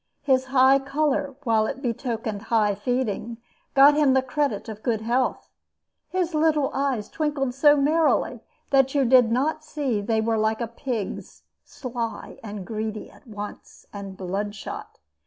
His 0.23 0.45
high 0.45 0.79
color, 0.79 1.35
while 1.43 1.67
it 1.67 1.79
betokened 1.79 2.41
high 2.49 2.73
feeding, 2.73 3.37
got 3.75 3.93
him 3.93 4.13
the 4.15 4.23
credit 4.23 4.67
of 4.67 4.81
good 4.81 5.01
health. 5.01 5.51
His 6.09 6.33
little 6.33 6.71
eyes 6.73 7.07
twinkled 7.07 7.53
so 7.53 7.75
merrily 7.77 8.39
that 8.71 8.95
you 8.95 9.05
did 9.05 9.31
not 9.31 9.63
see 9.63 10.01
they 10.01 10.19
were 10.19 10.39
like 10.39 10.59
a 10.59 10.65
pig's, 10.65 11.43
sly 11.63 12.39
and 12.43 12.65
greedy 12.65 13.11
at 13.11 13.27
once, 13.27 13.85
and 13.93 14.17
bloodshot. 14.17 14.97